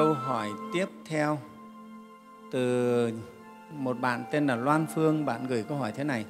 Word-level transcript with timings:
câu 0.00 0.12
hỏi 0.12 0.48
tiếp 0.72 0.86
theo 1.08 1.38
từ 2.52 3.12
một 3.70 4.00
bạn 4.00 4.24
tên 4.30 4.46
là 4.46 4.56
Loan 4.56 4.86
Phương. 4.94 5.26
Bạn 5.26 5.46
gửi 5.46 5.64
câu 5.68 5.78
hỏi 5.78 5.92
thế 5.92 6.04
này. 6.04 6.24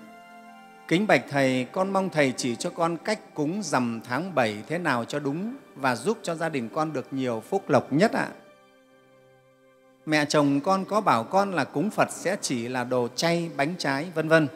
Kính 0.89 1.07
bạch 1.07 1.25
Thầy, 1.29 1.67
con 1.73 1.93
mong 1.93 2.11
Thầy 2.11 2.33
chỉ 2.37 2.57
cho 2.57 2.71
con 2.71 2.97
cách 2.97 3.35
cúng 3.35 3.61
rằm 3.63 4.01
tháng 4.05 4.35
7 4.35 4.63
thế 4.69 4.79
nào 4.79 5.05
cho 5.05 5.19
đúng 5.19 5.55
và 5.77 5.97
giúp 5.97 6.19
cho 6.23 6.35
gia 6.35 6.49
đình 6.49 6.69
con 6.69 6.93
được 6.93 7.07
nhiều 7.11 7.41
phúc 7.41 7.65
lộc 7.69 7.93
nhất 7.93 8.13
ạ. 8.13 8.29
Mẹ 10.07 10.25
chồng 10.25 10.61
con 10.61 10.85
có 10.85 11.01
bảo 11.01 11.25
con 11.25 11.53
là 11.53 11.65
cúng 11.65 11.91
Phật 11.91 12.11
sẽ 12.11 12.37
chỉ 12.41 12.69
là 12.69 12.85
đồ 12.85 13.09
chay, 13.15 13.51
bánh 13.57 13.75
trái, 13.79 14.07
vân 14.15 14.29
vân. 14.29 14.49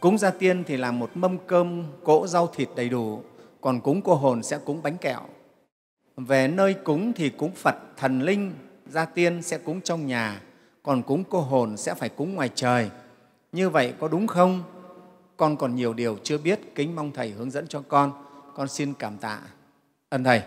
Cúng 0.00 0.18
gia 0.18 0.30
tiên 0.30 0.64
thì 0.66 0.76
là 0.76 0.90
một 0.90 1.10
mâm 1.14 1.38
cơm, 1.46 1.84
cỗ 2.04 2.26
rau 2.26 2.46
thịt 2.46 2.68
đầy 2.76 2.88
đủ, 2.88 3.22
còn 3.60 3.80
cúng 3.80 4.02
cô 4.02 4.14
hồn 4.14 4.42
sẽ 4.42 4.58
cúng 4.64 4.80
bánh 4.82 4.96
kẹo. 4.96 5.20
Về 6.16 6.48
nơi 6.48 6.74
cúng 6.74 7.12
thì 7.12 7.30
cúng 7.30 7.52
Phật, 7.54 7.76
thần 7.96 8.22
linh, 8.22 8.52
gia 8.86 9.04
tiên 9.04 9.42
sẽ 9.42 9.58
cúng 9.58 9.80
trong 9.80 10.06
nhà, 10.06 10.42
còn 10.82 11.02
cúng 11.02 11.24
cô 11.30 11.40
hồn 11.40 11.76
sẽ 11.76 11.94
phải 11.94 12.08
cúng 12.08 12.34
ngoài 12.34 12.50
trời. 12.54 12.90
Như 13.52 13.70
vậy 13.70 13.94
có 14.00 14.08
đúng 14.08 14.26
không? 14.26 14.62
Con 15.36 15.56
còn 15.56 15.74
nhiều 15.74 15.94
điều 15.94 16.18
chưa 16.22 16.38
biết, 16.38 16.60
kính 16.74 16.96
mong 16.96 17.10
Thầy 17.12 17.30
hướng 17.30 17.50
dẫn 17.50 17.66
cho 17.68 17.82
con. 17.88 18.12
Con 18.54 18.68
xin 18.68 18.94
cảm 18.94 19.18
tạ 19.18 19.40
ân 20.08 20.24
Thầy. 20.24 20.42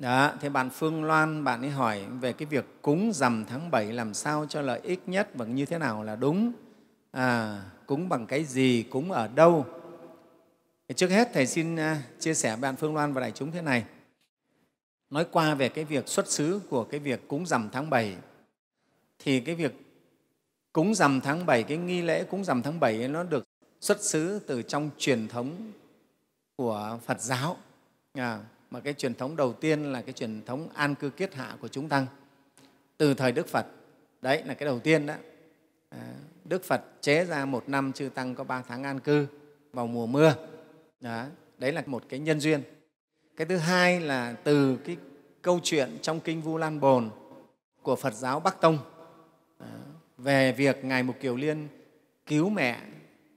Đó, 0.00 0.32
thế 0.40 0.48
bạn 0.48 0.70
Phương 0.70 1.04
Loan, 1.04 1.44
bạn 1.44 1.60
ấy 1.60 1.70
hỏi 1.70 2.04
về 2.20 2.32
cái 2.32 2.46
việc 2.46 2.82
cúng 2.82 3.12
rằm 3.12 3.44
tháng 3.44 3.70
7 3.70 3.92
làm 3.92 4.14
sao 4.14 4.46
cho 4.48 4.62
lợi 4.62 4.80
ích 4.82 5.00
nhất 5.06 5.28
và 5.34 5.44
như 5.44 5.66
thế 5.66 5.78
nào 5.78 6.02
là 6.02 6.16
đúng. 6.16 6.52
À, 7.12 7.62
cúng 7.86 8.08
bằng 8.08 8.26
cái 8.26 8.44
gì, 8.44 8.82
cúng 8.82 9.12
ở 9.12 9.28
đâu. 9.28 9.66
Trước 10.88 11.10
hết, 11.10 11.28
Thầy 11.32 11.46
xin 11.46 11.76
à, 11.76 12.02
chia 12.18 12.34
sẻ 12.34 12.50
với 12.50 12.60
bạn 12.60 12.76
Phương 12.76 12.94
Loan 12.94 13.12
và 13.12 13.20
đại 13.20 13.32
chúng 13.34 13.50
thế 13.50 13.62
này. 13.62 13.84
Nói 15.10 15.26
qua 15.32 15.54
về 15.54 15.68
cái 15.68 15.84
việc 15.84 16.08
xuất 16.08 16.30
xứ 16.30 16.60
của 16.70 16.84
cái 16.84 17.00
việc 17.00 17.28
cúng 17.28 17.46
rằm 17.46 17.68
tháng 17.72 17.90
7 17.90 18.16
thì 19.18 19.40
cái 19.40 19.54
việc 19.54 19.72
cúng 20.72 20.94
rằm 20.94 21.20
tháng 21.20 21.46
7, 21.46 21.62
cái 21.62 21.76
nghi 21.78 22.02
lễ 22.02 22.24
cúng 22.24 22.44
rằm 22.44 22.62
tháng 22.62 22.80
7 22.80 22.98
ấy, 22.98 23.08
nó 23.08 23.22
được 23.22 23.44
xuất 23.80 24.04
xứ 24.04 24.40
từ 24.46 24.62
trong 24.62 24.90
truyền 24.98 25.28
thống 25.28 25.72
của 26.56 26.98
Phật 27.06 27.20
giáo. 27.20 27.56
À, 28.12 28.40
mà 28.70 28.80
cái 28.80 28.94
truyền 28.94 29.14
thống 29.14 29.36
đầu 29.36 29.52
tiên 29.52 29.92
là 29.92 30.02
cái 30.02 30.12
truyền 30.12 30.42
thống 30.46 30.68
an 30.74 30.94
cư 30.94 31.10
kiết 31.10 31.34
hạ 31.34 31.56
của 31.60 31.68
chúng 31.68 31.88
tăng 31.88 32.06
từ 32.96 33.14
thời 33.14 33.32
Đức 33.32 33.48
Phật. 33.48 33.66
Đấy 34.22 34.42
là 34.44 34.54
cái 34.54 34.66
đầu 34.66 34.80
tiên 34.80 35.06
đó. 35.06 35.14
À, 35.88 36.14
Đức 36.44 36.64
Phật 36.64 36.82
chế 37.00 37.24
ra 37.24 37.44
một 37.44 37.68
năm 37.68 37.92
chư 37.92 38.08
tăng 38.08 38.34
có 38.34 38.44
ba 38.44 38.62
tháng 38.68 38.82
an 38.82 39.00
cư 39.00 39.26
vào 39.72 39.86
mùa 39.86 40.06
mưa. 40.06 40.34
Đó, 41.04 41.24
đấy 41.58 41.72
là 41.72 41.82
một 41.86 42.04
cái 42.08 42.20
nhân 42.20 42.40
duyên. 42.40 42.62
Cái 43.36 43.46
thứ 43.46 43.56
hai 43.56 44.00
là 44.00 44.32
từ 44.44 44.76
cái 44.76 44.96
câu 45.42 45.60
chuyện 45.62 45.98
trong 46.02 46.20
Kinh 46.20 46.42
Vu 46.42 46.56
Lan 46.56 46.80
Bồn 46.80 47.10
của 47.82 47.96
Phật 47.96 48.14
giáo 48.14 48.40
Bắc 48.40 48.60
Tông 48.60 48.78
đó, 49.60 49.66
về 50.18 50.52
việc 50.52 50.84
Ngài 50.84 51.02
Mục 51.02 51.16
Kiều 51.20 51.36
Liên 51.36 51.68
cứu 52.26 52.48
mẹ 52.48 52.80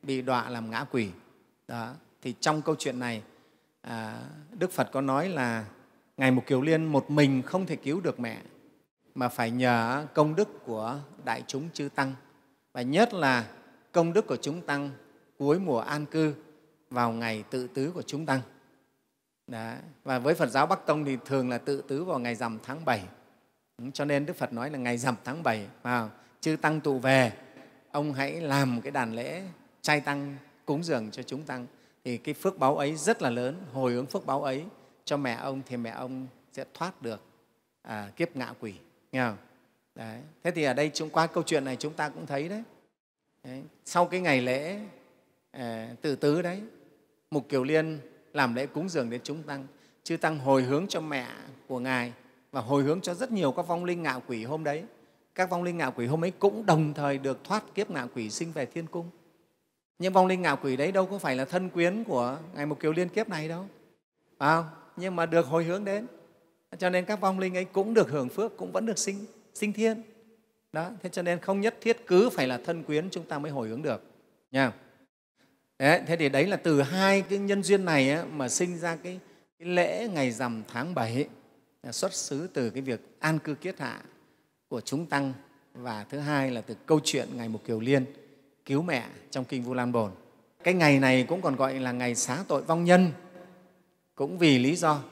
bị 0.03 0.21
đọa 0.21 0.49
làm 0.49 0.71
ngã 0.71 0.85
quỷ. 0.91 1.09
Đó. 1.67 1.93
Thì 2.21 2.33
trong 2.39 2.61
câu 2.61 2.75
chuyện 2.79 2.99
này, 2.99 3.21
à, 3.81 4.21
Đức 4.51 4.71
Phật 4.71 4.89
có 4.91 5.01
nói 5.01 5.29
là 5.29 5.65
Ngài 6.17 6.31
Mục 6.31 6.45
Kiều 6.45 6.61
Liên 6.61 6.85
một 6.85 7.11
mình 7.11 7.41
không 7.41 7.65
thể 7.65 7.75
cứu 7.75 8.01
được 8.01 8.19
mẹ, 8.19 8.41
mà 9.15 9.29
phải 9.29 9.51
nhờ 9.51 10.05
công 10.13 10.35
đức 10.35 10.65
của 10.65 10.99
đại 11.25 11.43
chúng 11.47 11.69
chư 11.73 11.89
Tăng, 11.95 12.13
và 12.73 12.81
nhất 12.81 13.13
là 13.13 13.47
công 13.91 14.13
đức 14.13 14.27
của 14.27 14.37
chúng 14.37 14.61
Tăng 14.61 14.89
cuối 15.37 15.59
mùa 15.59 15.79
an 15.79 16.05
cư 16.05 16.33
vào 16.89 17.11
ngày 17.11 17.43
tự 17.49 17.67
tứ 17.67 17.91
của 17.91 18.01
chúng 18.01 18.25
Tăng. 18.25 18.41
Đó. 19.47 19.73
Và 20.03 20.19
với 20.19 20.35
Phật 20.35 20.49
giáo 20.49 20.67
Bắc 20.67 20.85
Tông 20.85 21.05
thì 21.05 21.17
thường 21.25 21.49
là 21.49 21.57
tự 21.57 21.83
tứ 21.87 22.03
vào 22.03 22.19
ngày 22.19 22.35
rằm 22.35 22.59
tháng 22.63 22.85
7. 22.85 23.03
Cho 23.93 24.05
nên 24.05 24.25
Đức 24.25 24.35
Phật 24.35 24.53
nói 24.53 24.69
là 24.69 24.77
ngày 24.77 24.97
rằm 24.97 25.15
tháng 25.23 25.43
7, 25.43 25.67
vào 25.83 26.09
chư 26.41 26.55
Tăng 26.55 26.81
tụ 26.81 26.99
về, 26.99 27.31
ông 27.91 28.13
hãy 28.13 28.41
làm 28.41 28.81
cái 28.81 28.91
đàn 28.91 29.15
lễ 29.15 29.43
trai 29.81 30.01
tăng 30.01 30.35
cúng 30.65 30.83
dường 30.83 31.11
cho 31.11 31.23
chúng 31.23 31.43
Tăng 31.43 31.67
thì 32.03 32.17
cái 32.17 32.33
phước 32.33 32.57
báo 32.57 32.77
ấy 32.77 32.95
rất 32.95 33.21
là 33.21 33.29
lớn 33.29 33.63
hồi 33.73 33.93
hướng 33.93 34.05
phước 34.05 34.25
báo 34.25 34.43
ấy 34.43 34.65
cho 35.05 35.17
mẹ 35.17 35.33
ông 35.33 35.61
thì 35.65 35.77
mẹ 35.77 35.89
ông 35.89 36.27
sẽ 36.53 36.65
thoát 36.73 37.01
được 37.01 37.21
à, 37.81 38.11
kiếp 38.15 38.35
ngạ 38.35 38.53
quỷ 38.59 38.73
nghe 39.11 39.21
không? 39.21 39.37
Đấy. 39.95 40.21
thế 40.43 40.51
thì 40.51 40.63
ở 40.63 40.73
đây 40.73 40.91
chúng 40.93 41.09
qua 41.09 41.27
câu 41.27 41.43
chuyện 41.43 41.65
này 41.65 41.75
chúng 41.75 41.93
ta 41.93 42.09
cũng 42.09 42.25
thấy 42.25 42.49
đấy, 42.49 42.63
đấy. 43.43 43.63
sau 43.85 44.05
cái 44.05 44.19
ngày 44.19 44.41
lễ 44.41 44.79
à, 45.51 45.89
tự 46.01 46.15
tứ 46.15 46.41
đấy 46.41 46.61
mục 47.31 47.49
kiều 47.49 47.63
liên 47.63 47.99
làm 48.33 48.55
lễ 48.55 48.65
cúng 48.65 48.89
dường 48.89 49.09
đến 49.09 49.21
chúng 49.23 49.43
tăng 49.43 49.67
chư 50.03 50.17
tăng 50.17 50.39
hồi 50.39 50.63
hướng 50.63 50.87
cho 50.87 51.01
mẹ 51.01 51.27
của 51.67 51.79
ngài 51.79 52.13
và 52.51 52.61
hồi 52.61 52.83
hướng 52.83 53.01
cho 53.01 53.13
rất 53.13 53.31
nhiều 53.31 53.51
các 53.51 53.67
vong 53.67 53.85
linh 53.85 54.03
ngạo 54.03 54.23
quỷ 54.27 54.43
hôm 54.43 54.63
đấy 54.63 54.83
các 55.35 55.49
vong 55.49 55.63
linh 55.63 55.77
ngạo 55.77 55.91
quỷ 55.91 56.05
hôm 56.05 56.23
ấy 56.23 56.31
cũng 56.31 56.65
đồng 56.65 56.93
thời 56.93 57.17
được 57.17 57.43
thoát 57.43 57.63
kiếp 57.75 57.89
ngạo 57.89 58.07
quỷ 58.15 58.29
sinh 58.29 58.51
về 58.51 58.65
thiên 58.65 58.87
cung 58.87 59.09
nhưng 59.99 60.13
vong 60.13 60.27
linh 60.27 60.41
ngạo 60.41 60.57
quỷ 60.61 60.77
đấy 60.77 60.91
đâu 60.91 61.05
có 61.05 61.17
phải 61.17 61.35
là 61.35 61.45
thân 61.45 61.69
quyến 61.69 62.03
của 62.03 62.37
Ngài 62.55 62.65
Mục 62.65 62.79
Kiều 62.79 62.91
Liên 62.91 63.09
kiếp 63.09 63.29
này 63.29 63.47
đâu. 63.47 63.65
Phải 64.37 64.49
không? 64.55 64.65
Nhưng 64.95 65.15
mà 65.15 65.25
được 65.25 65.45
hồi 65.45 65.63
hướng 65.63 65.85
đến. 65.85 66.07
Cho 66.77 66.89
nên 66.89 67.05
các 67.05 67.21
vong 67.21 67.39
linh 67.39 67.57
ấy 67.57 67.65
cũng 67.65 67.93
được 67.93 68.09
hưởng 68.09 68.29
phước, 68.29 68.57
cũng 68.57 68.71
vẫn 68.71 68.85
được 68.85 68.97
sinh, 68.97 69.25
sinh 69.53 69.73
thiên. 69.73 70.01
Đó. 70.73 70.91
Thế 71.03 71.09
cho 71.09 71.21
nên 71.21 71.39
không 71.39 71.61
nhất 71.61 71.75
thiết 71.81 72.07
cứ 72.07 72.29
phải 72.29 72.47
là 72.47 72.57
thân 72.57 72.83
quyến 72.83 73.09
chúng 73.09 73.25
ta 73.25 73.39
mới 73.39 73.51
hồi 73.51 73.67
hướng 73.67 73.81
được. 73.81 74.03
Nha. 74.51 74.71
Đấy, 75.79 76.01
thế 76.07 76.15
thì 76.15 76.29
đấy 76.29 76.47
là 76.47 76.57
từ 76.57 76.81
hai 76.81 77.21
cái 77.21 77.39
nhân 77.39 77.63
duyên 77.63 77.85
này 77.85 78.09
ấy, 78.09 78.25
mà 78.25 78.49
sinh 78.49 78.77
ra 78.77 78.95
cái, 78.95 79.19
cái 79.59 79.69
lễ 79.69 80.07
ngày 80.13 80.31
rằm 80.31 80.63
tháng 80.67 80.95
7 80.95 81.27
xuất 81.91 82.13
xứ 82.13 82.47
từ 82.53 82.69
cái 82.69 82.81
việc 82.81 83.01
an 83.19 83.39
cư 83.39 83.55
kiết 83.55 83.79
hạ 83.79 84.01
của 84.67 84.81
chúng 84.81 85.05
tăng 85.05 85.33
và 85.73 86.05
thứ 86.09 86.19
hai 86.19 86.51
là 86.51 86.61
từ 86.61 86.75
câu 86.85 86.99
chuyện 87.03 87.27
ngày 87.35 87.49
Mục 87.49 87.65
Kiều 87.65 87.79
Liên 87.79 88.05
cứu 88.65 88.81
mẹ 88.81 89.05
trong 89.31 89.45
Kinh 89.45 89.63
Vu 89.63 89.73
Lan 89.73 89.91
Bồn. 89.91 90.11
Cái 90.63 90.73
ngày 90.73 90.99
này 90.99 91.25
cũng 91.27 91.41
còn 91.41 91.55
gọi 91.55 91.79
là 91.79 91.91
ngày 91.91 92.15
xá 92.15 92.43
tội 92.47 92.61
vong 92.61 92.83
nhân, 92.83 93.11
cũng 94.15 94.37
vì 94.37 94.59
lý 94.59 94.75
do 94.75 95.03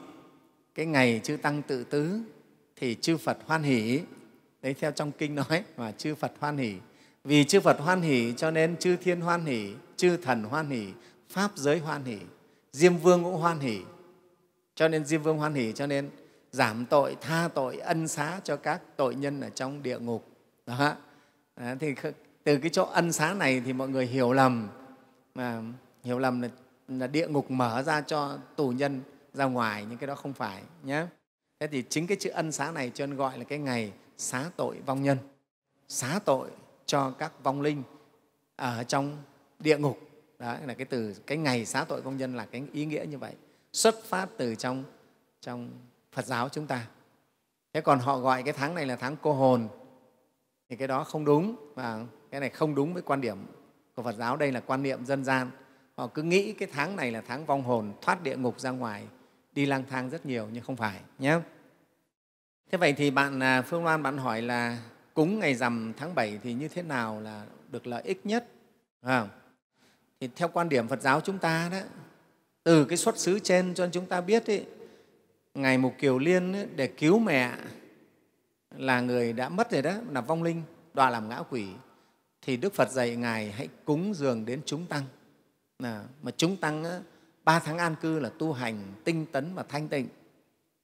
cái 0.74 0.86
ngày 0.86 1.20
chư 1.22 1.36
Tăng 1.36 1.62
tự 1.62 1.84
tứ 1.84 2.20
thì 2.76 2.96
chư 3.00 3.16
Phật 3.16 3.38
hoan 3.46 3.62
hỷ, 3.62 4.00
đấy 4.62 4.74
theo 4.80 4.92
trong 4.92 5.12
Kinh 5.12 5.34
nói 5.34 5.64
mà 5.76 5.92
chư 5.92 6.14
Phật 6.14 6.32
hoan 6.38 6.56
hỷ. 6.56 6.74
Vì 7.24 7.44
chư 7.44 7.60
Phật 7.60 7.80
hoan 7.80 8.02
hỷ 8.02 8.32
cho 8.36 8.50
nên 8.50 8.76
chư 8.76 8.96
Thiên 8.96 9.20
hoan 9.20 9.44
hỷ, 9.44 9.72
chư 9.96 10.16
Thần 10.16 10.44
hoan 10.44 10.70
hỷ, 10.70 10.92
Pháp 11.28 11.50
giới 11.54 11.78
hoan 11.78 12.04
hỷ, 12.04 12.18
Diêm 12.72 12.96
Vương 12.96 13.24
cũng 13.24 13.36
hoan 13.36 13.58
hỷ. 13.58 13.80
Cho 14.74 14.88
nên 14.88 15.04
Diêm 15.04 15.22
Vương 15.22 15.38
hoan 15.38 15.54
hỷ 15.54 15.72
cho 15.72 15.86
nên 15.86 16.10
giảm 16.52 16.86
tội, 16.86 17.16
tha 17.20 17.48
tội, 17.54 17.76
ân 17.76 18.08
xá 18.08 18.40
cho 18.44 18.56
các 18.56 18.80
tội 18.96 19.14
nhân 19.14 19.40
ở 19.40 19.50
trong 19.50 19.82
địa 19.82 19.98
ngục. 19.98 20.28
Đó. 20.66 20.96
Đó, 21.56 21.74
thì 21.80 21.94
từ 22.44 22.58
cái 22.58 22.70
chỗ 22.70 22.84
ân 22.84 23.12
xá 23.12 23.34
này 23.34 23.62
thì 23.64 23.72
mọi 23.72 23.88
người 23.88 24.06
hiểu 24.06 24.32
lầm 24.32 24.68
mà 25.34 25.62
hiểu 26.04 26.18
lầm 26.18 26.42
là, 26.42 26.48
là 26.88 27.06
địa 27.06 27.28
ngục 27.28 27.50
mở 27.50 27.82
ra 27.82 28.00
cho 28.00 28.38
tù 28.56 28.70
nhân 28.70 29.00
ra 29.34 29.44
ngoài 29.44 29.86
nhưng 29.88 29.98
cái 29.98 30.06
đó 30.06 30.14
không 30.14 30.32
phải 30.32 30.62
nhé 30.82 31.06
thế 31.60 31.66
thì 31.66 31.84
chính 31.88 32.06
cái 32.06 32.16
chữ 32.20 32.30
ân 32.30 32.52
xá 32.52 32.70
này 32.70 32.90
cho 32.94 33.06
nên 33.06 33.16
gọi 33.16 33.38
là 33.38 33.44
cái 33.44 33.58
ngày 33.58 33.92
xá 34.16 34.50
tội 34.56 34.80
vong 34.86 35.02
nhân 35.02 35.18
xá 35.88 36.20
tội 36.24 36.50
cho 36.86 37.10
các 37.10 37.32
vong 37.42 37.60
linh 37.60 37.82
ở 38.56 38.84
trong 38.84 39.16
địa 39.58 39.78
ngục. 39.78 39.98
Đó 40.38 40.56
là 40.66 40.74
cái 40.74 40.84
từ 40.84 41.14
cái 41.26 41.38
ngày 41.38 41.66
xá 41.66 41.84
tội 41.88 42.02
công 42.02 42.16
nhân 42.16 42.36
là 42.36 42.46
cái 42.46 42.62
ý 42.72 42.84
nghĩa 42.84 43.04
như 43.10 43.18
vậy 43.18 43.34
xuất 43.72 44.04
phát 44.04 44.28
từ 44.36 44.54
trong 44.54 44.84
trong 45.40 45.70
Phật 46.12 46.26
giáo 46.26 46.48
chúng 46.48 46.66
ta. 46.66 46.86
Thế 47.72 47.80
còn 47.80 47.98
họ 47.98 48.18
gọi 48.18 48.42
cái 48.42 48.52
tháng 48.52 48.74
này 48.74 48.86
là 48.86 48.96
tháng 48.96 49.16
cô 49.22 49.32
hồn 49.32 49.68
thì 50.68 50.76
cái 50.76 50.88
đó 50.88 51.04
không 51.04 51.24
đúng 51.24 51.56
và 51.74 52.04
cái 52.30 52.40
này 52.40 52.50
không 52.50 52.74
đúng 52.74 52.92
với 52.94 53.02
quan 53.02 53.20
điểm 53.20 53.46
của 53.94 54.02
Phật 54.02 54.16
giáo. 54.16 54.36
Đây 54.36 54.52
là 54.52 54.60
quan 54.60 54.82
niệm 54.82 55.04
dân 55.04 55.24
gian. 55.24 55.50
Họ 55.96 56.06
cứ 56.06 56.22
nghĩ 56.22 56.52
cái 56.52 56.68
tháng 56.72 56.96
này 56.96 57.12
là 57.12 57.20
tháng 57.20 57.46
vong 57.46 57.62
hồn 57.62 57.92
thoát 58.02 58.22
địa 58.22 58.36
ngục 58.36 58.60
ra 58.60 58.70
ngoài 58.70 59.06
đi 59.52 59.66
lang 59.66 59.84
thang 59.90 60.10
rất 60.10 60.26
nhiều 60.26 60.48
nhưng 60.52 60.64
không 60.64 60.76
phải 60.76 61.00
nhé. 61.18 61.40
Thế 62.70 62.78
vậy 62.78 62.92
thì 62.92 63.10
bạn 63.10 63.40
à, 63.40 63.62
Phương 63.62 63.84
Loan 63.84 64.02
bạn 64.02 64.18
hỏi 64.18 64.42
là 64.42 64.78
cúng 65.14 65.38
ngày 65.38 65.54
rằm 65.54 65.92
tháng 65.96 66.14
7 66.14 66.38
thì 66.42 66.52
như 66.52 66.68
thế 66.68 66.82
nào 66.82 67.20
là 67.20 67.46
được 67.68 67.86
lợi 67.86 68.02
ích 68.02 68.26
nhất? 68.26 68.46
À, 69.02 69.28
thì 70.20 70.28
theo 70.36 70.48
quan 70.48 70.68
điểm 70.68 70.88
Phật 70.88 71.02
giáo 71.02 71.20
chúng 71.20 71.38
ta 71.38 71.68
đó 71.72 71.80
từ 72.64 72.84
cái 72.84 72.98
xuất 72.98 73.18
xứ 73.18 73.38
trên 73.38 73.74
cho 73.74 73.88
chúng 73.92 74.06
ta 74.06 74.20
biết 74.20 74.50
ấy, 74.50 74.66
ngày 75.54 75.78
Mục 75.78 75.94
Kiều 75.98 76.18
Liên 76.18 76.52
ấy, 76.52 76.66
để 76.76 76.86
cứu 76.86 77.18
mẹ 77.18 77.52
là 78.76 79.00
người 79.00 79.32
đã 79.32 79.48
mất 79.48 79.70
rồi 79.70 79.82
đó 79.82 79.92
là 80.10 80.20
vong 80.20 80.42
linh 80.42 80.62
đọa 80.94 81.10
làm 81.10 81.28
ngã 81.28 81.42
quỷ 81.50 81.66
thì 82.42 82.56
Đức 82.56 82.74
Phật 82.74 82.90
dạy 82.90 83.16
Ngài 83.16 83.50
hãy 83.50 83.68
cúng 83.84 84.14
dường 84.14 84.46
đến 84.46 84.60
chúng 84.66 84.86
tăng. 84.86 85.02
À, 85.82 86.04
mà 86.22 86.30
chúng 86.36 86.56
tăng 86.56 86.84
á, 86.84 87.00
ba 87.44 87.58
tháng 87.58 87.78
an 87.78 87.94
cư 88.02 88.18
là 88.18 88.30
tu 88.38 88.52
hành 88.52 88.92
tinh 89.04 89.26
tấn 89.32 89.54
và 89.54 89.64
thanh 89.68 89.88
tịnh. 89.88 90.08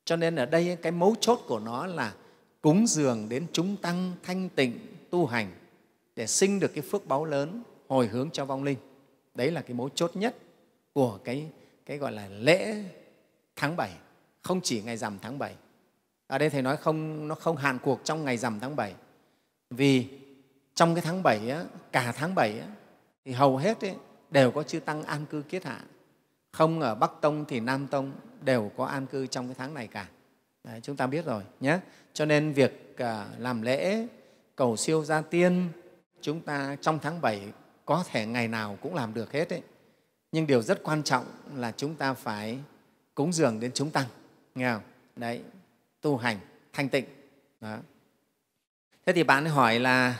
Cho 0.05 0.17
nên 0.17 0.37
ở 0.37 0.47
đây 0.47 0.79
cái 0.83 0.93
mấu 0.93 1.15
chốt 1.21 1.41
của 1.47 1.59
nó 1.59 1.87
là 1.87 2.15
cúng 2.61 2.87
dường 2.87 3.29
đến 3.29 3.47
chúng 3.53 3.77
tăng 3.77 4.13
thanh 4.23 4.49
tịnh 4.49 4.79
tu 5.11 5.27
hành 5.27 5.51
để 6.17 6.27
sinh 6.27 6.61
được 6.61 6.75
cái 6.75 6.83
phước 6.83 7.07
báu 7.07 7.25
lớn 7.25 7.63
hồi 7.89 8.07
hướng 8.07 8.31
cho 8.31 8.45
vong 8.45 8.65
linh. 8.65 8.79
Đấy 9.35 9.51
là 9.51 9.61
cái 9.61 9.75
mấu 9.75 9.89
chốt 9.89 10.11
nhất 10.15 10.37
của 10.93 11.19
cái, 11.25 11.51
cái 11.87 11.99
gọi 11.99 12.13
là 12.13 12.29
lễ 12.29 12.85
tháng 13.57 13.77
7, 13.77 13.91
không 14.43 14.61
chỉ 14.61 14.83
ngày 14.83 14.97
rằm 14.97 15.19
tháng 15.23 15.39
7. 15.39 15.55
ở 16.27 16.39
đây 16.39 16.51
thầy 16.51 16.63
nói 16.63 16.77
không 16.77 17.29
nó 17.29 17.35
không 17.35 17.57
hạn 17.57 17.79
cuộc 17.83 18.01
trong 18.05 18.25
ngày 18.25 18.37
rằm 18.37 18.61
tháng 18.61 18.77
7 18.77 18.95
vì 19.71 20.09
trong 20.75 20.95
cái 20.95 21.03
tháng 21.03 21.23
7 21.23 21.51
á, 21.51 21.65
cả 21.93 22.13
tháng 22.13 22.35
7 22.35 22.59
á, 22.59 22.67
thì 23.25 23.33
hầu 23.33 23.57
hết 23.57 23.85
ấy, 23.85 23.95
đều 24.31 24.51
có 24.51 24.63
chư 24.63 24.81
tăng 24.81 25.03
an 25.03 25.27
cư 25.27 25.43
kiết 25.43 25.65
hạ. 25.65 25.81
Không 26.53 26.81
ở 26.81 26.95
bắc 26.95 27.11
tông 27.21 27.45
thì 27.49 27.61
nam 27.61 27.87
tông 27.87 28.13
đều 28.41 28.71
có 28.77 28.85
an 28.85 29.07
cư 29.07 29.27
trong 29.27 29.47
cái 29.47 29.55
tháng 29.59 29.75
này 29.75 29.87
cả. 29.87 30.09
Đấy, 30.65 30.81
chúng 30.83 30.97
ta 30.97 31.07
biết 31.07 31.25
rồi 31.25 31.43
nhé. 31.61 31.79
Cho 32.13 32.25
nên 32.25 32.53
việc 32.53 32.97
à, 32.97 33.27
làm 33.39 33.63
lễ 33.63 34.07
cầu 34.57 34.77
siêu 34.77 35.05
gia 35.05 35.21
tiên 35.21 35.69
chúng 36.21 36.41
ta 36.41 36.77
trong 36.81 36.99
tháng 37.03 37.21
7 37.21 37.53
có 37.87 38.05
thể 38.11 38.27
ngày 38.27 38.49
nào 38.49 38.79
cũng 38.83 38.95
làm 38.95 39.15
được 39.15 39.33
hết 39.33 39.53
ấy. 39.53 39.63
nhưng 40.33 40.47
điều 40.47 40.63
rất 40.63 40.83
quan 40.83 41.03
trọng 41.03 41.25
là 41.55 41.73
chúng 41.77 41.95
ta 41.95 42.15
phải 42.15 42.59
cúng 43.15 43.33
dường 43.33 43.61
đến 43.61 43.71
chúng 43.75 43.91
tăng 43.91 44.07
nghe 44.55 44.73
không 44.73 44.83
đấy 45.17 45.43
tu 46.01 46.17
hành 46.17 46.39
thanh 46.73 46.89
tịnh 46.89 47.05
đó. 47.61 47.77
thế 49.07 49.13
thì 49.13 49.23
bạn 49.23 49.47
hỏi 49.47 49.79
là 49.81 50.19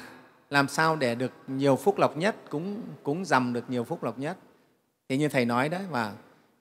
làm 0.51 0.69
sao 0.69 0.97
để 0.97 1.15
được 1.15 1.33
nhiều 1.47 1.77
phúc 1.77 1.99
lộc 1.99 2.17
nhất 2.17 2.37
cúng 2.51 2.83
cúng 3.03 3.25
dầm 3.25 3.53
được 3.53 3.71
nhiều 3.71 3.85
phúc 3.85 4.03
lộc 4.03 4.19
nhất 4.19 4.37
thì 5.09 5.17
như 5.17 5.29
thầy 5.29 5.45
nói 5.45 5.69
đấy 5.69 5.83
và 5.91 6.15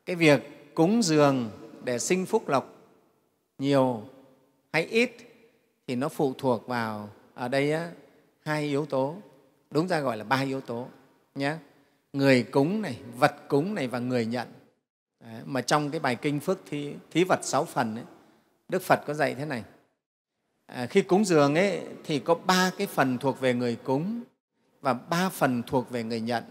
cái 0.06 0.16
việc 0.16 0.76
cúng 0.76 1.04
dường 1.04 1.52
để 1.84 2.00
sinh 2.00 2.26
phúc 2.26 2.50
lộc 2.50 2.76
nhiều 3.58 4.04
hay 4.74 4.86
ít 4.86 5.12
thì 5.88 5.96
nó 5.96 6.10
phụ 6.10 6.34
thuộc 6.38 6.68
vào 6.68 7.10
ở 7.34 7.48
đây 7.48 7.72
á, 7.72 7.92
hai 8.44 8.64
yếu 8.64 8.86
tố 8.86 9.16
đúng 9.72 9.88
ra 9.88 10.00
gọi 10.00 10.18
là 10.18 10.24
ba 10.24 10.38
yếu 10.38 10.62
tố 10.62 10.88
nhé. 11.36 11.56
Người 12.14 12.44
cúng 12.44 12.82
này 12.82 13.00
vật 13.18 13.36
cúng 13.48 13.76
này 13.76 13.88
và 13.88 14.00
người 14.00 14.26
nhận. 14.26 14.48
Đấy, 15.20 15.42
mà 15.46 15.62
trong 15.62 15.92
cái 15.92 16.00
bài 16.00 16.16
kinh 16.16 16.40
phước 16.40 16.60
thí, 16.66 16.94
thí 17.12 17.24
vật 17.24 17.40
sáu 17.44 17.66
phần 17.66 17.96
ấy, 17.96 18.04
đức 18.70 18.82
phật 18.82 19.02
có 19.08 19.14
dạy 19.14 19.36
thế 19.36 19.46
này. 19.46 19.64
À, 20.66 20.86
khi 20.86 21.02
cúng 21.02 21.26
dường 21.26 21.56
ấy, 21.56 21.82
thì 22.04 22.20
có 22.20 22.36
ba 22.36 22.72
cái 22.78 22.88
phần 22.88 23.18
thuộc 23.18 23.40
về 23.40 23.54
người 23.54 23.76
cúng 23.76 24.22
và 24.82 24.94
ba 24.94 25.30
phần 25.30 25.64
thuộc 25.68 25.90
về 25.90 26.04
người 26.04 26.22
nhận. 26.22 26.44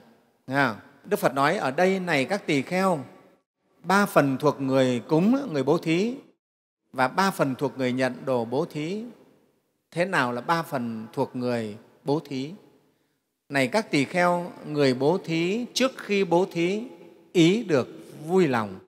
Đức 1.05 1.19
phật 1.19 1.35
nói 1.35 1.57
ở 1.57 1.71
đây 1.71 2.01
này 2.01 2.25
các 2.25 2.47
tỳ 2.47 2.63
kheo 2.63 3.05
ba 3.83 4.07
phần 4.07 4.37
thuộc 4.39 4.61
người 4.61 5.01
cúng 5.09 5.49
người 5.53 5.63
bố 5.63 5.79
thí 5.79 6.17
và 6.93 7.09
ba 7.09 7.31
phần 7.31 7.55
thuộc 7.55 7.79
người 7.79 7.93
nhận 7.93 8.25
đồ 8.25 8.45
bố 8.45 8.65
thí. 8.65 9.05
Thế 9.91 10.05
nào 10.05 10.33
là 10.33 10.41
ba 10.41 10.63
phần 10.63 11.07
thuộc 11.13 11.37
người 11.37 11.77
bố 12.05 12.21
thí? 12.25 12.53
Này 13.50 13.69
các 13.69 13.91
tỳ 13.91 14.05
kheo 14.05 14.52
người 14.67 14.94
bố 14.94 15.19
thí 15.25 15.67
trước 15.75 15.93
khi 15.97 16.25
bố 16.25 16.47
thí 16.52 16.82
ý 17.32 17.62
được 17.62 17.88
vui 18.26 18.49
lòng. 18.49 18.79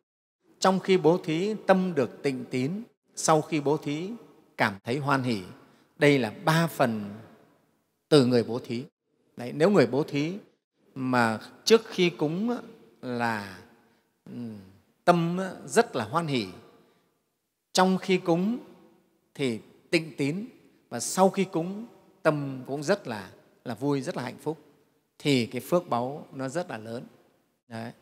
Trong 0.58 0.80
khi 0.80 0.96
bố 0.96 1.18
thí 1.18 1.54
tâm 1.66 1.94
được 1.94 2.22
tịnh 2.22 2.44
tín. 2.44 2.82
Sau 3.14 3.42
khi 3.42 3.60
bố 3.60 3.76
thí 3.76 4.10
cảm 4.56 4.74
thấy 4.84 4.98
hoan 4.98 5.22
hỷ. 5.22 5.42
Đây 5.98 6.18
là 6.18 6.32
ba 6.44 6.66
phần 6.66 7.10
từ 8.08 8.26
người 8.26 8.44
bố 8.44 8.58
thí. 8.58 8.84
Đấy, 9.36 9.52
nếu 9.52 9.70
người 9.70 9.86
bố 9.86 10.02
thí 10.02 10.32
mà 10.94 11.40
trước 11.64 11.82
khi 11.86 12.10
cúng 12.10 12.56
là 13.02 13.58
tâm 15.04 15.40
rất 15.66 15.96
là 15.96 16.04
hoan 16.04 16.26
hỷ 16.26 16.46
trong 17.72 17.98
khi 17.98 18.18
cúng 18.18 18.58
thì 19.34 19.60
tịnh 19.90 20.16
tín 20.16 20.46
và 20.88 21.00
sau 21.00 21.30
khi 21.30 21.44
cúng 21.44 21.86
tâm 22.22 22.62
cũng 22.66 22.82
rất 22.82 23.08
là 23.08 23.30
là 23.64 23.74
vui 23.74 24.00
rất 24.00 24.16
là 24.16 24.22
hạnh 24.22 24.38
phúc. 24.42 24.58
Thì 25.18 25.46
cái 25.46 25.60
phước 25.60 25.88
báu 25.88 26.26
nó 26.32 26.48
rất 26.48 26.70
là 26.70 26.78
lớn. 26.78 27.04
Đấy. 27.68 27.92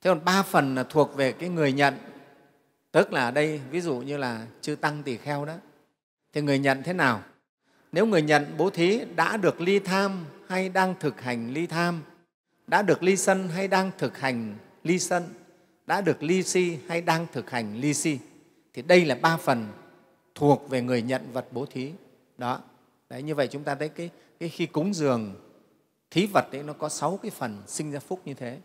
thế 0.00 0.10
còn 0.10 0.24
ba 0.24 0.42
phần 0.42 0.74
là 0.74 0.84
thuộc 0.84 1.16
về 1.16 1.32
cái 1.32 1.48
người 1.48 1.72
nhận. 1.72 1.94
Tức 2.92 3.12
là 3.12 3.24
ở 3.24 3.30
đây 3.30 3.60
ví 3.70 3.80
dụ 3.80 3.96
như 3.96 4.16
là 4.16 4.46
chư 4.60 4.74
tăng 4.74 5.02
tỳ 5.02 5.16
kheo 5.16 5.44
đó. 5.44 5.54
Thì 6.32 6.40
người 6.40 6.58
nhận 6.58 6.82
thế 6.82 6.92
nào? 6.92 7.22
Nếu 7.92 8.06
người 8.06 8.22
nhận 8.22 8.54
bố 8.58 8.70
thí 8.70 9.00
đã 9.16 9.36
được 9.36 9.60
ly 9.60 9.78
tham 9.78 10.24
hay 10.48 10.68
đang 10.68 10.94
thực 11.00 11.20
hành 11.20 11.52
ly 11.52 11.66
tham 11.66 12.02
đã 12.66 12.82
được 12.82 13.02
ly 13.02 13.16
sân 13.16 13.48
hay 13.48 13.68
đang 13.68 13.90
thực 13.98 14.18
hành 14.18 14.56
ly 14.84 14.98
sân 14.98 15.28
đã 15.86 16.00
được 16.00 16.22
ly 16.22 16.42
si 16.42 16.78
hay 16.88 17.00
đang 17.00 17.26
thực 17.32 17.50
hành 17.50 17.76
ly 17.76 17.94
si 17.94 18.18
thì 18.72 18.82
đây 18.82 19.04
là 19.04 19.14
ba 19.14 19.36
phần 19.36 19.68
thuộc 20.34 20.68
về 20.68 20.82
người 20.82 21.02
nhận 21.02 21.22
vật 21.32 21.46
bố 21.50 21.66
thí. 21.66 21.92
Đó. 22.38 22.60
Đấy 23.08 23.22
như 23.22 23.34
vậy 23.34 23.48
chúng 23.50 23.64
ta 23.64 23.74
thấy 23.74 23.88
cái, 23.88 24.10
cái 24.40 24.48
khi 24.48 24.66
cúng 24.66 24.94
dường, 24.94 25.34
thí 26.10 26.26
vật 26.26 26.52
ấy, 26.52 26.62
nó 26.62 26.72
có 26.72 26.88
sáu 26.88 27.18
cái 27.22 27.30
phần 27.30 27.62
sinh 27.66 27.92
ra 27.92 28.00
phúc 28.00 28.20
như 28.24 28.34
thế 28.34 28.58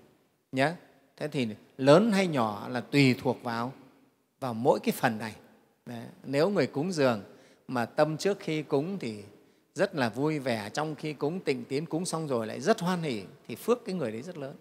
nhé 0.51 0.73
thế 1.17 1.27
thì 1.27 1.47
lớn 1.77 2.11
hay 2.11 2.27
nhỏ 2.27 2.67
là 2.69 2.81
tùy 2.81 3.15
thuộc 3.21 3.43
vào 3.43 3.73
vào 4.39 4.53
mỗi 4.53 4.79
cái 4.79 4.91
phần 4.97 5.17
này. 5.17 5.35
Đấy. 5.85 6.05
nếu 6.23 6.49
người 6.49 6.67
cúng 6.67 6.91
dường 6.91 7.23
mà 7.67 7.85
tâm 7.85 8.17
trước 8.17 8.39
khi 8.39 8.63
cúng 8.63 8.97
thì 8.99 9.23
rất 9.73 9.95
là 9.95 10.09
vui 10.09 10.39
vẻ, 10.39 10.69
trong 10.73 10.95
khi 10.95 11.13
cúng 11.13 11.39
tịnh 11.39 11.65
tiến, 11.65 11.85
cúng 11.85 12.05
xong 12.05 12.27
rồi 12.27 12.47
lại 12.47 12.61
rất 12.61 12.79
hoan 12.79 13.01
hỉ 13.01 13.23
thì 13.47 13.55
phước 13.55 13.85
cái 13.85 13.95
người 13.95 14.11
đấy 14.11 14.21
rất 14.21 14.37
lớn. 14.37 14.55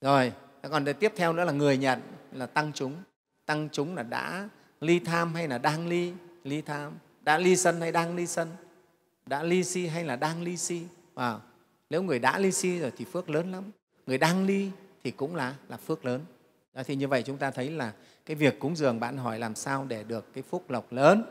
Rồi 0.00 0.32
còn 0.70 0.84
tiếp 1.00 1.12
theo 1.16 1.32
nữa 1.32 1.44
là 1.44 1.52
người 1.52 1.76
nhận, 1.76 2.00
là 2.32 2.46
tăng 2.46 2.72
chúng. 2.74 2.94
Tăng 3.46 3.68
chúng 3.72 3.96
là 3.96 4.02
đã 4.02 4.48
ly 4.80 4.98
tham 4.98 5.34
hay 5.34 5.48
là 5.48 5.58
đang 5.58 5.88
ly 5.88 6.12
ly 6.44 6.62
tham? 6.62 6.92
Đã 7.22 7.38
ly 7.38 7.56
sân 7.56 7.80
hay 7.80 7.92
đang 7.92 8.16
ly 8.16 8.26
sân? 8.26 8.48
Đã 9.30 9.42
ly 9.42 9.64
si 9.64 9.86
hay 9.86 10.04
là 10.04 10.16
đang 10.16 10.42
ly 10.42 10.56
si? 10.56 10.82
À, 11.14 11.38
nếu 11.90 12.02
người 12.02 12.18
đã 12.18 12.38
ly 12.38 12.52
si 12.52 12.78
rồi 12.78 12.92
thì 12.96 13.04
phước 13.04 13.30
lớn 13.30 13.52
lắm. 13.52 13.64
Người 14.06 14.18
đang 14.18 14.46
ly 14.46 14.70
thì 15.04 15.10
cũng 15.10 15.36
là 15.36 15.54
là 15.68 15.76
phước 15.76 16.04
lớn. 16.04 16.20
Đó, 16.74 16.82
thì 16.86 16.96
như 16.96 17.08
vậy 17.08 17.22
chúng 17.22 17.36
ta 17.36 17.50
thấy 17.50 17.70
là 17.70 17.92
cái 18.26 18.34
việc 18.34 18.58
cúng 18.58 18.76
dường 18.76 19.00
bạn 19.00 19.16
hỏi 19.16 19.38
làm 19.38 19.54
sao 19.54 19.84
để 19.88 20.04
được 20.04 20.34
cái 20.34 20.42
phúc 20.42 20.70
lộc 20.70 20.92
lớn 20.92 21.22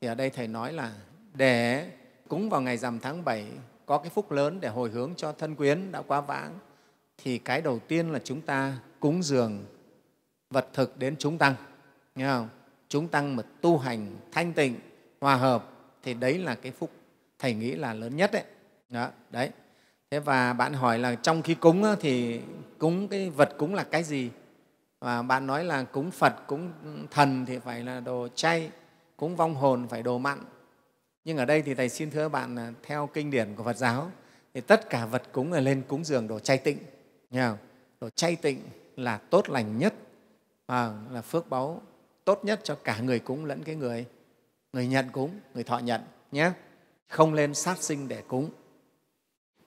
thì 0.00 0.08
ở 0.08 0.14
đây 0.14 0.30
thầy 0.30 0.48
nói 0.48 0.72
là 0.72 0.92
để 1.34 1.90
cúng 2.28 2.50
vào 2.50 2.60
ngày 2.60 2.76
rằm 2.76 3.00
tháng 3.00 3.24
7 3.24 3.46
có 3.86 3.98
cái 3.98 4.10
phúc 4.10 4.32
lớn 4.32 4.58
để 4.60 4.68
hồi 4.68 4.90
hướng 4.90 5.14
cho 5.16 5.32
thân 5.32 5.54
quyến 5.54 5.92
đã 5.92 6.02
quá 6.02 6.20
vãng 6.20 6.58
thì 7.18 7.38
cái 7.38 7.62
đầu 7.62 7.78
tiên 7.78 8.12
là 8.12 8.18
chúng 8.24 8.40
ta 8.40 8.78
cúng 9.00 9.22
dường 9.22 9.64
vật 10.50 10.68
thực 10.72 10.98
đến 10.98 11.16
chúng 11.18 11.38
tăng. 11.38 11.54
Nghe 12.14 12.26
không? 12.26 12.48
chúng 12.88 13.08
tăng 13.08 13.36
mà 13.36 13.42
tu 13.60 13.78
hành 13.78 14.16
thanh 14.32 14.52
tịnh 14.52 14.80
hòa 15.20 15.36
hợp 15.36 15.70
thì 16.02 16.14
đấy 16.14 16.38
là 16.38 16.54
cái 16.54 16.72
phúc 16.72 16.90
thầy 17.40 17.54
nghĩ 17.54 17.70
là 17.70 17.94
lớn 17.94 18.16
nhất 18.16 18.32
đấy 18.32 18.44
đó, 18.90 19.10
đấy. 19.30 19.50
Thế 20.10 20.20
và 20.20 20.52
bạn 20.52 20.72
hỏi 20.72 20.98
là 20.98 21.14
trong 21.14 21.42
khi 21.42 21.54
cúng 21.54 21.84
thì 22.00 22.40
cúng 22.78 23.08
cái 23.08 23.30
vật 23.30 23.54
cúng 23.58 23.74
là 23.74 23.84
cái 23.84 24.04
gì? 24.04 24.30
Và 25.00 25.22
bạn 25.22 25.46
nói 25.46 25.64
là 25.64 25.82
cúng 25.82 26.10
phật 26.10 26.34
cúng 26.46 26.72
thần 27.10 27.46
thì 27.46 27.58
phải 27.58 27.84
là 27.84 28.00
đồ 28.00 28.28
chay 28.34 28.70
cúng 29.16 29.36
vong 29.36 29.54
hồn 29.54 29.86
phải 29.88 30.02
đồ 30.02 30.18
mặn. 30.18 30.38
Nhưng 31.24 31.36
ở 31.36 31.44
đây 31.44 31.62
thì 31.62 31.74
thầy 31.74 31.88
xin 31.88 32.10
thưa 32.10 32.28
bạn 32.28 32.54
là 32.54 32.72
theo 32.82 33.06
kinh 33.14 33.30
điển 33.30 33.54
của 33.56 33.64
phật 33.64 33.76
giáo 33.76 34.10
thì 34.54 34.60
tất 34.60 34.90
cả 34.90 35.06
vật 35.06 35.22
cúng 35.32 35.52
là 35.52 35.60
lên 35.60 35.82
cúng 35.88 36.04
dường 36.04 36.28
đồ 36.28 36.38
chay 36.38 36.58
tịnh. 36.58 36.78
Nghe 37.30 37.46
không? 37.48 37.58
đồ 38.00 38.10
chay 38.10 38.36
tịnh 38.36 38.60
là 38.96 39.18
tốt 39.18 39.48
lành 39.48 39.78
nhất 39.78 39.94
và 40.66 40.94
là 41.10 41.22
phước 41.22 41.50
báu 41.50 41.82
tốt 42.24 42.44
nhất 42.44 42.60
cho 42.64 42.74
cả 42.74 42.98
người 43.00 43.18
cúng 43.18 43.44
lẫn 43.44 43.62
cái 43.64 43.74
người 43.74 44.06
người 44.72 44.86
nhận 44.86 45.10
cúng 45.12 45.30
người 45.54 45.64
thọ 45.64 45.78
nhận 45.78 46.00
nhé 46.32 46.52
không 47.10 47.34
lên 47.34 47.54
sát 47.54 47.82
sinh 47.82 48.08
để 48.08 48.22
cúng. 48.28 48.50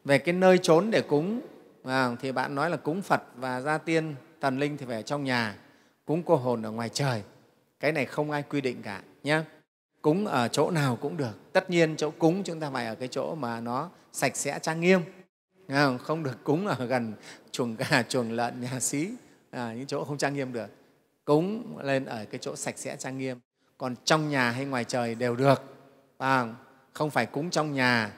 Về 0.05 0.17
cái 0.17 0.33
nơi 0.33 0.57
trốn 0.57 0.91
để 0.91 1.01
cúng 1.01 1.41
à, 1.83 2.15
thì 2.21 2.31
bạn 2.31 2.55
nói 2.55 2.69
là 2.69 2.77
cúng 2.77 3.01
phật 3.01 3.21
và 3.35 3.62
gia 3.62 3.77
tiên 3.77 4.15
thần 4.41 4.59
linh 4.59 4.77
thì 4.77 4.85
phải 4.85 4.95
ở 4.95 5.01
trong 5.01 5.23
nhà 5.23 5.55
cúng 6.05 6.23
cô 6.25 6.35
hồn 6.35 6.62
ở 6.62 6.71
ngoài 6.71 6.89
trời. 6.89 7.23
Cái 7.79 7.91
này 7.91 8.05
không 8.05 8.31
ai 8.31 8.43
quy 8.43 8.62
định 8.62 8.81
cả 8.83 9.01
nhé 9.23 9.41
cúng 10.01 10.27
ở 10.27 10.47
chỗ 10.47 10.71
nào 10.71 10.97
cũng 11.01 11.17
được. 11.17 11.53
Tất 11.53 11.69
nhiên 11.69 11.95
chỗ 11.97 12.12
cúng 12.12 12.43
chúng 12.43 12.59
ta 12.59 12.69
phải 12.69 12.85
ở 12.85 12.95
cái 12.95 13.07
chỗ 13.07 13.35
mà 13.35 13.59
nó 13.59 13.89
sạch 14.12 14.35
sẽ 14.35 14.59
trang 14.62 14.79
nghiêm. 14.79 15.01
À, 15.67 15.97
không 15.97 16.23
được 16.23 16.43
cúng 16.43 16.67
ở 16.67 16.85
gần 16.85 17.13
chuồng 17.51 17.75
gà 17.75 18.03
chuồng 18.09 18.31
lợn 18.31 18.62
nhà 18.62 18.79
xí 18.79 19.09
à, 19.51 19.73
những 19.73 19.88
chỗ 19.88 20.03
không 20.03 20.17
trang 20.17 20.33
nghiêm 20.33 20.53
được. 20.53 20.67
Cúng 21.25 21.77
lên 21.83 22.05
ở 22.05 22.25
cái 22.25 22.39
chỗ 22.41 22.55
sạch 22.55 22.77
sẽ 22.77 22.95
trang 22.95 23.17
nghiêm. 23.17 23.39
Còn 23.77 23.95
trong 24.03 24.29
nhà 24.29 24.51
hay 24.51 24.65
ngoài 24.65 24.83
trời 24.83 25.15
đều 25.15 25.35
được. 25.35 25.62
À, 26.17 26.47
không 26.93 27.09
phải 27.09 27.25
cúng 27.25 27.50
trong 27.50 27.73
nhà 27.73 28.13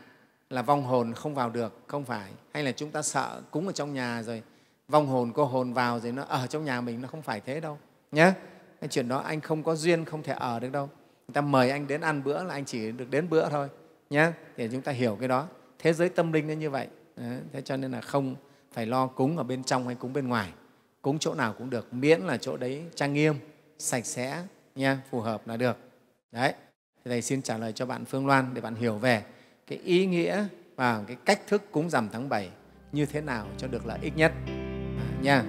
là 0.49 0.61
vong 0.61 0.83
hồn 0.83 1.13
không 1.13 1.35
vào 1.35 1.49
được 1.49 1.79
không 1.87 2.05
phải. 2.05 2.31
Hay 2.53 2.63
là 2.63 2.71
chúng 2.71 2.91
ta 2.91 3.01
sợ 3.01 3.41
cúng 3.51 3.67
ở 3.67 3.73
trong 3.73 3.93
nhà 3.93 4.23
rồi 4.23 4.43
vong 4.87 5.07
hồn 5.07 5.31
cô 5.35 5.45
hồn 5.45 5.73
vào 5.73 5.99
rồi 5.99 6.11
nó 6.11 6.23
ở 6.23 6.47
trong 6.47 6.65
nhà 6.65 6.81
mình 6.81 7.01
nó 7.01 7.07
không 7.07 7.21
phải 7.21 7.41
thế 7.41 7.59
đâu 7.59 7.77
nhé 8.11 8.33
cái 8.81 8.87
chuyện 8.87 9.07
đó 9.07 9.17
anh 9.17 9.41
không 9.41 9.63
có 9.63 9.75
duyên 9.75 10.05
không 10.05 10.23
thể 10.23 10.33
ở 10.33 10.59
được 10.59 10.71
đâu. 10.71 10.89
Người 11.27 11.33
ta 11.33 11.41
mời 11.41 11.69
anh 11.69 11.87
đến 11.87 12.01
ăn 12.01 12.23
bữa 12.23 12.43
là 12.43 12.53
anh 12.53 12.65
chỉ 12.65 12.91
được 12.91 13.09
đến 13.09 13.29
bữa 13.29 13.49
thôi 13.49 13.69
nhé 14.09 14.31
để 14.57 14.69
chúng 14.71 14.81
ta 14.81 14.91
hiểu 14.91 15.17
cái 15.19 15.27
đó. 15.27 15.47
Thế 15.79 15.93
giới 15.93 16.09
tâm 16.09 16.31
linh 16.31 16.47
nó 16.47 16.53
như 16.53 16.69
vậy. 16.69 16.87
Đấy, 17.15 17.39
thế 17.53 17.61
cho 17.61 17.77
nên 17.77 17.91
là 17.91 18.01
không 18.01 18.35
phải 18.71 18.85
lo 18.85 19.07
cúng 19.07 19.37
ở 19.37 19.43
bên 19.43 19.63
trong 19.63 19.85
hay 19.85 19.95
cúng 19.95 20.13
bên 20.13 20.27
ngoài. 20.27 20.51
Cúng 21.01 21.19
chỗ 21.19 21.33
nào 21.33 21.53
cũng 21.57 21.69
được 21.69 21.93
miễn 21.93 22.21
là 22.21 22.37
chỗ 22.37 22.57
đấy 22.57 22.83
trang 22.95 23.13
nghiêm 23.13 23.35
sạch 23.77 24.05
sẽ 24.05 24.43
nha 24.75 25.01
phù 25.11 25.21
hợp 25.21 25.47
là 25.47 25.57
được. 25.57 25.77
Đấy 26.31 26.53
thì 27.05 27.11
thầy 27.11 27.21
xin 27.21 27.41
trả 27.41 27.57
lời 27.57 27.73
cho 27.73 27.85
bạn 27.85 28.05
phương 28.05 28.27
loan 28.27 28.53
để 28.53 28.61
bạn 28.61 28.75
hiểu 28.75 28.97
về 28.97 29.23
cái 29.67 29.79
ý 29.83 30.05
nghĩa 30.05 30.45
và 30.75 31.03
cái 31.07 31.17
cách 31.25 31.41
thức 31.47 31.71
cúng 31.71 31.89
rằm 31.89 32.09
tháng 32.13 32.29
7 32.29 32.49
như 32.91 33.05
thế 33.05 33.21
nào 33.21 33.47
cho 33.57 33.67
được 33.67 33.85
lợi 33.85 33.99
ích 34.01 34.17
nhất. 34.17 34.31
À, 34.97 35.05
nha. 35.21 35.43